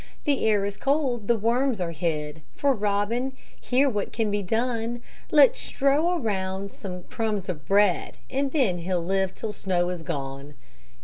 [0.23, 5.03] The air is cold, the worms are hid; For robin here what can be done?
[5.29, 10.55] Let's strow around some crumbs of bread, And then he'll live till snow is gone.